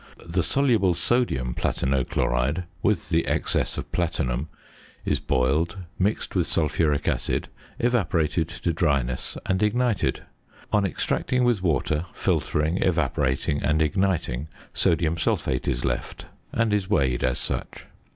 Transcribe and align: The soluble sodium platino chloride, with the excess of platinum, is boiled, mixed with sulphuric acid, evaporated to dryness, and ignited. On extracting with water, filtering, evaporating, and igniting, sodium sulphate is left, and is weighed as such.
The 0.25 0.41
soluble 0.41 0.95
sodium 0.95 1.53
platino 1.53 2.03
chloride, 2.09 2.63
with 2.81 3.09
the 3.09 3.27
excess 3.27 3.77
of 3.77 3.91
platinum, 3.91 4.49
is 5.05 5.19
boiled, 5.19 5.77
mixed 5.99 6.35
with 6.35 6.47
sulphuric 6.47 7.07
acid, 7.07 7.49
evaporated 7.77 8.47
to 8.49 8.73
dryness, 8.73 9.37
and 9.45 9.61
ignited. 9.61 10.21
On 10.73 10.87
extracting 10.87 11.43
with 11.43 11.61
water, 11.61 12.07
filtering, 12.15 12.77
evaporating, 12.81 13.61
and 13.61 13.79
igniting, 13.79 14.47
sodium 14.73 15.19
sulphate 15.19 15.67
is 15.67 15.85
left, 15.85 16.25
and 16.51 16.73
is 16.73 16.89
weighed 16.89 17.23
as 17.23 17.37
such. 17.37 17.85